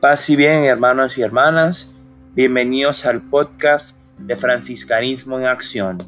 [0.00, 1.92] Paz y bien, hermanos y hermanas.
[2.34, 5.98] Bienvenidos al podcast de Franciscanismo en Acción.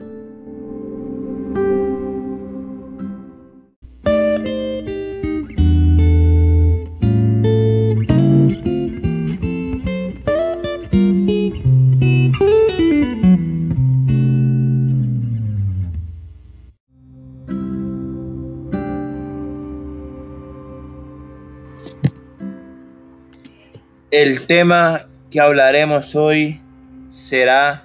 [24.12, 26.60] El tema que hablaremos hoy
[27.08, 27.84] será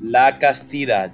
[0.00, 1.10] la castidad.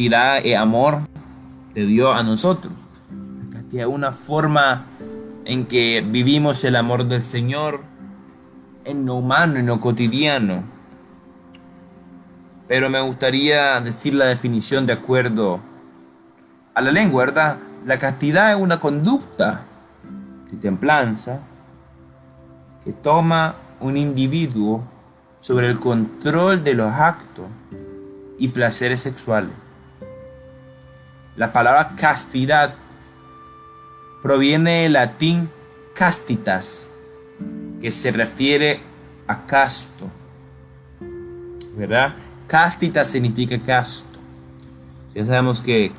[0.00, 1.00] Castidad y amor
[1.74, 2.72] de Dios a nosotros.
[3.50, 4.86] La castidad es una forma
[5.44, 7.82] en que vivimos el amor del Señor
[8.86, 10.62] en lo humano, en lo cotidiano.
[12.66, 15.60] Pero me gustaría decir la definición de acuerdo
[16.72, 17.58] a la lengua, ¿verdad?
[17.84, 19.64] La castidad es una conducta
[20.50, 21.40] de templanza
[22.82, 24.82] que toma un individuo
[25.40, 27.44] sobre el control de los actos
[28.38, 29.52] y placeres sexuales.
[31.40, 32.74] La palabra castidad
[34.22, 35.48] proviene del latín
[35.94, 36.90] castitas,
[37.80, 38.80] que se refiere
[39.26, 40.10] a casto.
[41.78, 42.12] ¿Verdad?
[42.46, 44.18] Castitas significa casto.
[45.14, 45.92] Ya sabemos que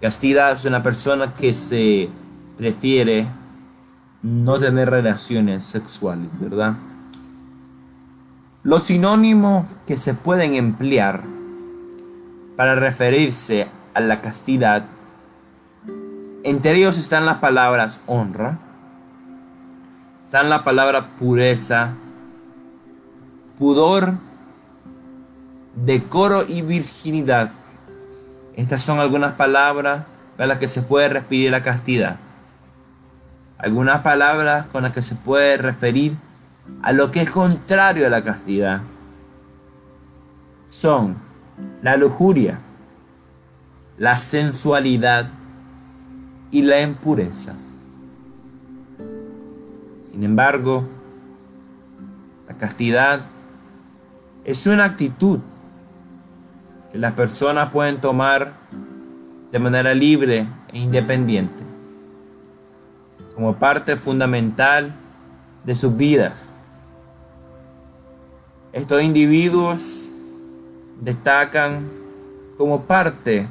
[0.00, 2.08] castidad es una persona que se
[2.56, 3.26] prefiere
[4.22, 6.72] no tener relaciones sexuales, ¿verdad?
[8.62, 11.22] Los sinónimos que se pueden emplear
[12.56, 14.84] para referirse a la castidad.
[16.44, 18.58] Entre ellos están las palabras honra,
[20.22, 21.94] están la palabra pureza,
[23.58, 24.12] pudor,
[25.74, 27.52] decoro y virginidad.
[28.54, 30.04] Estas son algunas palabras
[30.36, 32.16] con las que se puede referir la castidad.
[33.56, 36.16] Algunas palabras con las que se puede referir
[36.82, 38.82] a lo que es contrario a la castidad.
[40.68, 41.16] Son
[41.80, 42.58] la lujuria,
[43.98, 45.30] la sensualidad
[46.50, 47.54] y la impureza.
[50.12, 50.84] Sin embargo,
[52.48, 53.20] la castidad
[54.44, 55.40] es una actitud
[56.92, 58.52] que las personas pueden tomar
[59.50, 61.62] de manera libre e independiente,
[63.34, 64.92] como parte fundamental
[65.64, 66.48] de sus vidas.
[68.72, 70.10] Estos individuos
[71.00, 71.88] destacan
[72.56, 73.46] como parte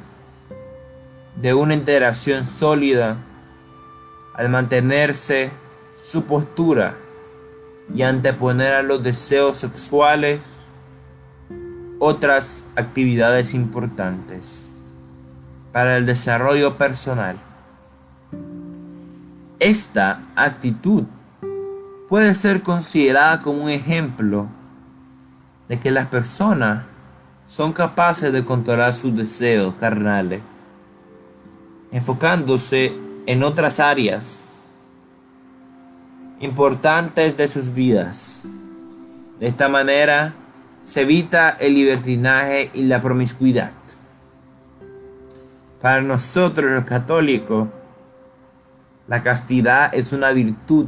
[1.36, 3.18] de una interacción sólida
[4.34, 5.50] al mantenerse
[5.96, 6.94] su postura
[7.94, 10.40] y anteponer a los deseos sexuales
[11.98, 14.70] otras actividades importantes
[15.72, 17.36] para el desarrollo personal.
[19.58, 21.04] Esta actitud
[22.08, 24.46] puede ser considerada como un ejemplo
[25.68, 26.84] de que las personas
[27.46, 30.40] son capaces de controlar sus deseos carnales
[31.92, 32.92] enfocándose
[33.26, 34.56] en otras áreas
[36.40, 38.42] importantes de sus vidas.
[39.40, 40.34] De esta manera
[40.82, 43.72] se evita el libertinaje y la promiscuidad.
[45.80, 47.68] Para nosotros los católicos,
[49.08, 50.86] la castidad es una virtud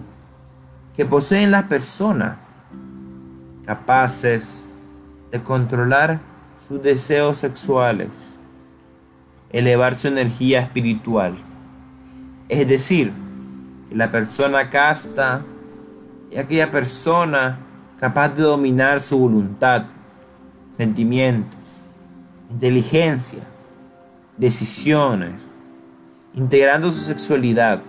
[0.97, 2.37] que poseen las personas
[3.65, 4.67] capaces
[5.31, 6.21] de controlar
[6.67, 8.09] sus deseos sexuales
[9.53, 11.37] elevar su energía espiritual.
[12.49, 13.13] Es decir,
[13.91, 15.43] la persona casta
[16.31, 17.59] es aquella persona
[17.99, 19.85] capaz de dominar su voluntad,
[20.77, 21.59] sentimientos,
[22.51, 23.41] inteligencia,
[24.37, 25.33] decisiones,
[26.35, 27.81] integrando su sexualidad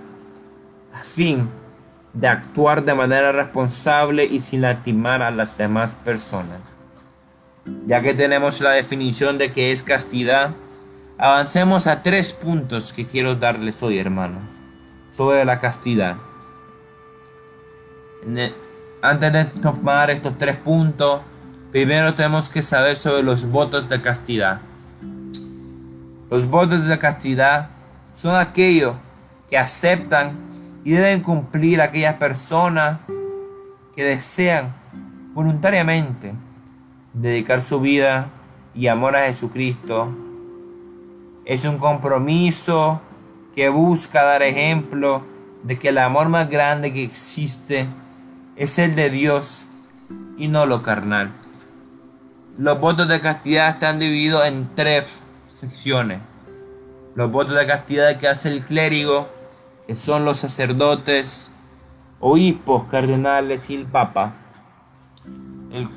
[0.93, 1.47] a fin
[2.13, 6.59] de actuar de manera responsable y sin lastimar a las demás personas.
[7.85, 10.51] Ya que tenemos la definición de que es castidad,
[11.21, 14.53] Avancemos a tres puntos que quiero darles hoy, hermanos,
[15.09, 16.15] sobre la castidad.
[19.01, 21.19] Antes de tomar estos tres puntos,
[21.73, 24.61] primero tenemos que saber sobre los votos de castidad.
[26.31, 27.67] Los votos de castidad
[28.13, 28.95] son aquellos
[29.49, 30.37] que aceptan
[30.85, 32.97] y deben cumplir aquellas personas
[33.93, 34.73] que desean
[35.33, 36.33] voluntariamente
[37.11, 38.27] dedicar su vida
[38.73, 40.28] y amor a Jesucristo
[41.49, 43.01] Es un compromiso
[43.55, 45.23] que busca dar ejemplo
[45.63, 47.87] de que el amor más grande que existe
[48.55, 49.65] es el de Dios
[50.37, 51.31] y no lo carnal.
[52.59, 55.05] Los votos de castidad están divididos en tres
[55.55, 56.19] secciones.
[57.15, 59.27] Los votos de castidad que hace el clérigo,
[59.87, 61.51] que son los sacerdotes,
[62.19, 64.33] obispos, cardenales y el papa.
[65.71, 65.89] El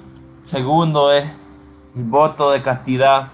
[0.44, 1.26] segundo es
[1.94, 3.28] el voto de castidad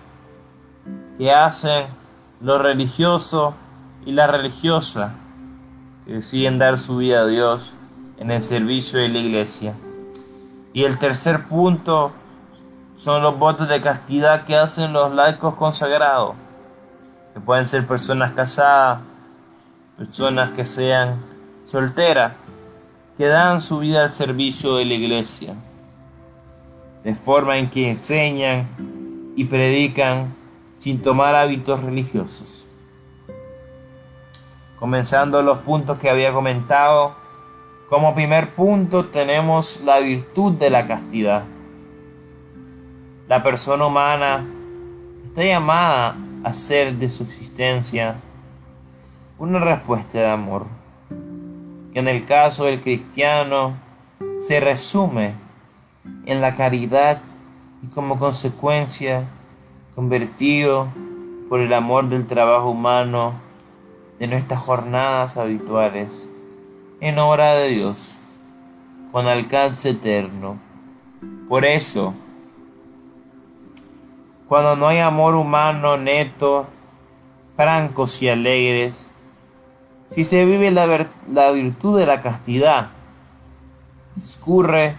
[1.17, 1.98] que hacen
[2.41, 3.55] los religiosos
[4.07, 5.15] y la religiosa
[6.05, 7.75] que deciden dar su vida a Dios
[8.19, 9.75] en el servicio de la iglesia.
[10.73, 12.13] Y el tercer punto
[12.97, 16.35] son los votos de castidad que hacen los laicos consagrados,
[17.35, 19.01] que pueden ser personas casadas,
[19.97, 21.17] personas que sean
[21.65, 22.33] solteras,
[23.17, 25.55] que dan su vida al servicio de la iglesia,
[27.03, 28.69] de forma en que enseñan
[29.37, 30.38] y predican
[30.79, 32.67] sin tomar hábitos religiosos.
[34.79, 37.15] Comenzando los puntos que había comentado,
[37.89, 41.45] como primer punto tenemos la virtud de la castidad.
[43.27, 44.47] La persona humana
[45.25, 48.17] está llamada a hacer de su existencia
[49.39, 50.67] una respuesta de amor,
[51.93, 53.75] que en el caso del cristiano
[54.41, 55.35] se resume
[56.27, 57.21] en la caridad
[57.83, 59.25] y como consecuencia
[59.99, 60.87] convertido
[61.49, 63.33] por el amor del trabajo humano
[64.21, 66.09] de nuestras jornadas habituales
[67.01, 68.15] en obra de Dios
[69.11, 70.57] con alcance eterno.
[71.49, 72.15] Por eso,
[74.49, 76.69] cuando no hay amor humano neto,
[77.57, 79.11] francos y alegres,
[80.07, 82.91] si se vive la, la virtud de la castidad,
[84.15, 84.95] discurre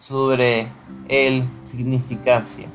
[0.00, 0.68] sobre
[1.10, 2.66] el significancia.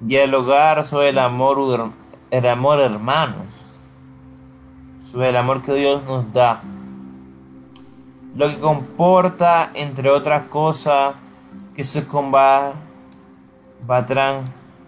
[0.00, 1.92] Dialogar sobre el amor,
[2.30, 3.70] el amor hermanos
[5.10, 6.60] sobre el amor que Dios nos da.
[8.36, 11.14] Lo que comporta, entre otras cosas,
[11.74, 12.44] que se combatrán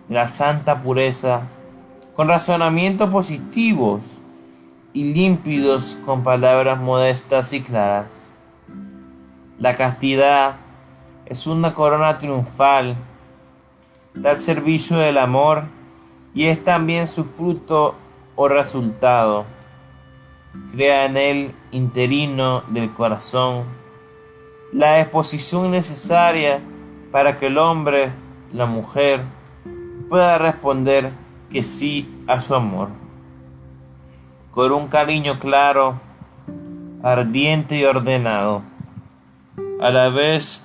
[0.09, 1.43] la santa pureza
[2.15, 4.01] con razonamientos positivos
[4.93, 8.29] y límpidos con palabras modestas y claras.
[9.59, 10.55] La castidad
[11.27, 12.95] es una corona triunfal,
[14.15, 15.65] da servicio del amor
[16.35, 17.95] y es también su fruto
[18.37, 19.45] o resultado
[20.73, 23.65] crea en el interino del corazón
[24.73, 26.61] la exposición necesaria
[27.11, 28.11] para que el hombre,
[28.55, 29.21] la mujer,
[30.09, 31.13] pueda responder
[31.51, 32.89] que sí a su amor.
[34.51, 36.01] Con un cariño claro,
[37.03, 38.63] ardiente y ordenado.
[39.81, 40.63] A la vez,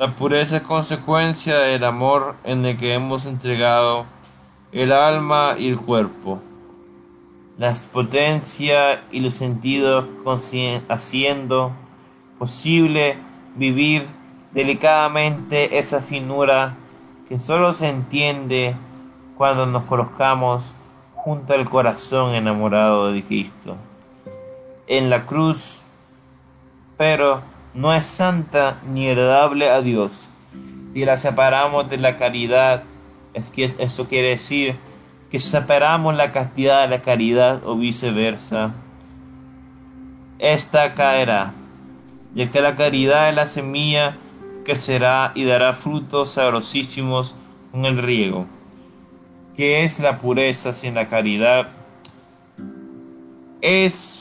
[0.00, 4.06] la pureza es consecuencia del amor en el que hemos entregado
[4.72, 6.40] el alma y el cuerpo
[7.58, 10.06] las potencias y los sentidos
[10.88, 11.72] haciendo
[12.38, 13.18] posible
[13.56, 14.06] vivir
[14.52, 16.76] delicadamente esa finura
[17.28, 18.74] que solo se entiende
[19.36, 20.72] cuando nos colocamos
[21.14, 23.76] junto al corazón enamorado de Cristo.
[24.86, 25.82] En la cruz,
[26.96, 27.42] pero
[27.74, 30.28] no es santa ni heredable a Dios.
[30.92, 32.82] Si la separamos de la caridad,
[33.32, 34.76] es que eso quiere decir
[35.30, 38.72] que separamos la castidad de la caridad o viceversa.
[40.38, 41.52] Esta caerá,
[42.34, 44.16] ya que la caridad es la semilla
[44.64, 47.34] que será y dará frutos sabrosísimos
[47.70, 48.46] con el riego.
[49.56, 51.68] ¿Qué es la pureza sin la caridad?
[53.60, 54.19] Es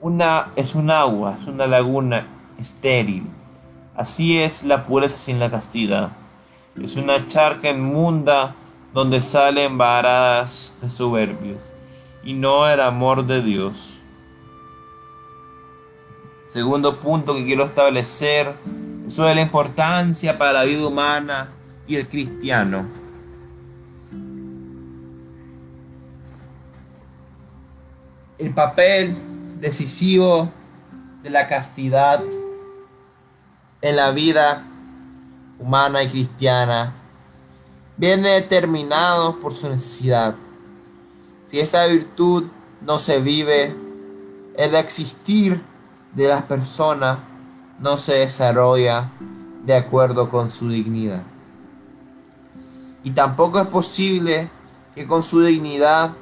[0.00, 2.26] una es un agua, es una laguna
[2.58, 3.26] estéril.
[3.96, 6.10] Así es la pureza sin la castidad.
[6.82, 8.54] Es una charca inmunda
[8.94, 11.60] donde salen varadas de soberbios
[12.24, 13.90] y no el amor de Dios.
[16.48, 18.54] Segundo punto que quiero establecer
[19.06, 21.48] es sobre la importancia para la vida humana
[21.86, 22.86] y el cristiano.
[28.38, 29.14] El papel
[29.60, 30.50] decisivo
[31.22, 32.22] de la castidad
[33.82, 34.64] en la vida
[35.58, 36.94] humana y cristiana
[37.96, 40.34] viene determinado por su necesidad.
[41.44, 42.44] Si esa virtud
[42.80, 43.76] no se vive,
[44.56, 45.62] el existir
[46.14, 47.18] de las personas
[47.78, 49.10] no se desarrolla
[49.64, 51.22] de acuerdo con su dignidad.
[53.04, 54.50] Y tampoco es posible
[54.94, 56.12] que con su dignidad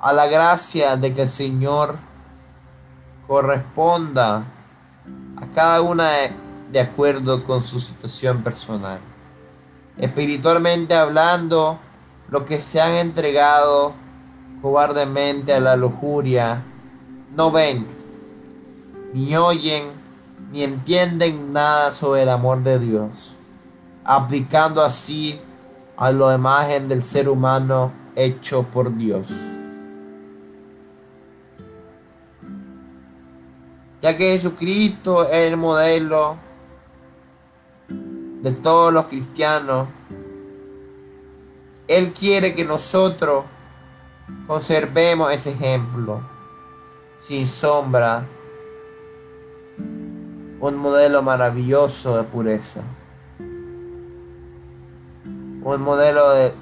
[0.00, 1.96] a la gracia de que el Señor
[3.26, 4.44] corresponda
[5.36, 6.10] a cada una
[6.72, 8.98] de acuerdo con su situación personal.
[9.98, 11.78] espiritualmente hablando,
[12.28, 13.92] los que se han entregado
[14.62, 16.62] cobardemente a la lujuria,
[17.36, 17.86] no ven,
[19.12, 19.90] ni oyen,
[20.50, 23.36] ni entienden nada sobre el amor de Dios,
[24.04, 25.40] aplicando así
[25.96, 29.59] a la imagen del ser humano hecho por Dios.
[34.00, 36.38] Ya que Jesucristo es el modelo
[37.88, 39.88] de todos los cristianos,
[41.86, 43.44] Él quiere que nosotros
[44.46, 46.22] conservemos ese ejemplo
[47.20, 48.24] sin sombra,
[49.76, 52.80] un modelo maravilloso de pureza,
[55.62, 56.54] un modelo de,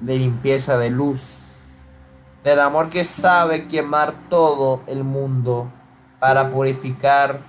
[0.00, 1.52] de limpieza de luz,
[2.42, 5.70] del amor que sabe quemar todo el mundo
[6.18, 7.40] para purificar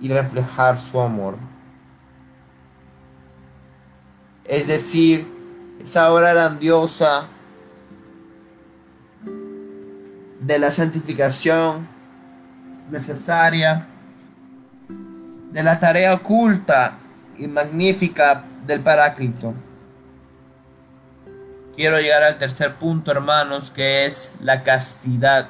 [0.00, 1.36] y reflejar su amor.
[4.44, 5.26] Es decir,
[5.82, 7.26] esa obra grandiosa
[10.40, 11.88] de la santificación
[12.90, 13.86] necesaria,
[15.50, 16.98] de la tarea oculta
[17.36, 19.54] y magnífica del Paráclito.
[21.74, 25.48] Quiero llegar al tercer punto, hermanos, que es la castidad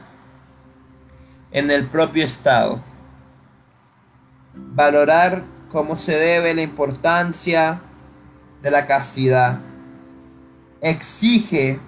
[1.57, 2.81] en el propio Estado.
[4.55, 7.81] Valorar cómo se debe la importancia
[8.61, 9.61] de la castidad.
[10.83, 11.81] Exige,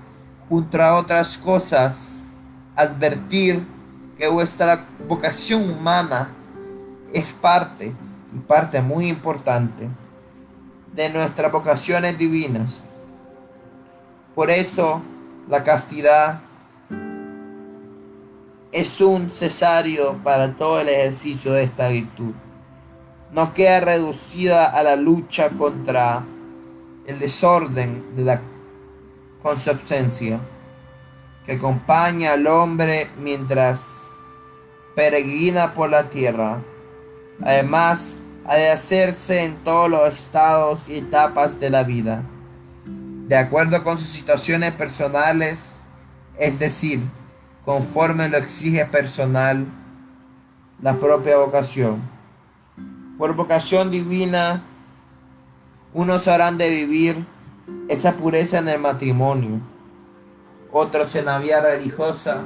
[0.48, 2.16] junto a otras cosas,
[2.76, 3.62] advertir
[4.16, 6.30] que vuestra vocación humana
[7.12, 7.92] es parte,
[8.34, 9.86] y parte muy importante,
[10.94, 12.80] de nuestras vocaciones divinas.
[14.34, 15.02] Por eso
[15.46, 16.40] la castidad
[18.72, 22.34] es un cesario para todo el ejercicio de esta virtud.
[23.32, 26.24] No queda reducida a la lucha contra
[27.06, 28.40] el desorden de la
[29.42, 30.40] consubstancia
[31.46, 34.26] que acompaña al hombre mientras
[34.94, 36.60] peregrina por la tierra.
[37.42, 42.22] Además, ha de hacerse en todos los estados y etapas de la vida,
[42.84, 45.76] de acuerdo con sus situaciones personales,
[46.38, 47.02] es decir,
[47.68, 49.66] conforme lo exige personal
[50.80, 52.00] la propia vocación.
[53.18, 54.62] Por vocación divina,
[55.92, 57.26] unos harán de vivir
[57.88, 59.60] esa pureza en el matrimonio
[60.72, 62.40] otros en la vida religiosa,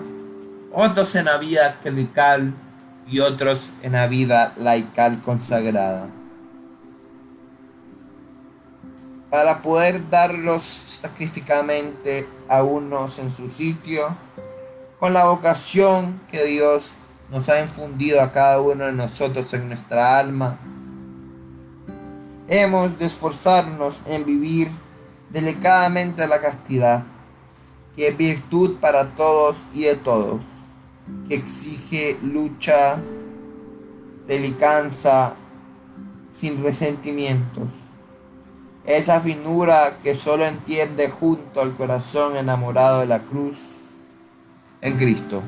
[0.72, 2.52] otros en la vida clerical
[3.06, 6.08] y otros en la vida laical consagrada.
[9.30, 14.16] Para poder darlos sacrificadamente a unos en su sitio,
[15.02, 16.92] con la vocación que Dios
[17.28, 20.59] nos ha infundido a cada uno de nosotros en nuestra alma,
[22.47, 24.71] hemos de esforzarnos en vivir
[25.30, 27.02] delicadamente la castidad
[27.97, 30.40] que es virtud para todos y de todos,
[31.26, 32.94] que exige lucha,
[34.28, 35.32] delicanza,
[36.30, 37.66] sin resentimientos.
[38.87, 43.81] Esa finura que solo entiende junto al corazón enamorado de la cruz
[44.82, 45.42] en Cristo.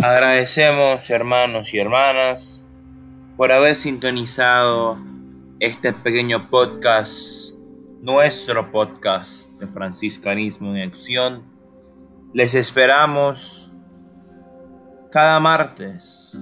[0.00, 2.64] Agradecemos hermanos y hermanas
[3.36, 4.98] por haber sintonizado
[5.60, 7.52] este pequeño podcast,
[8.00, 11.42] nuestro podcast de franciscanismo en acción.
[12.32, 13.72] Les esperamos
[15.10, 16.40] cada martes.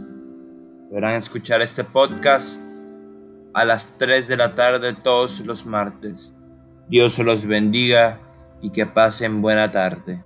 [0.90, 2.62] Podrán escuchar este podcast
[3.54, 6.34] a las 3 de la tarde todos los martes.
[6.90, 8.20] Dios los bendiga
[8.60, 10.25] y que pasen buena tarde.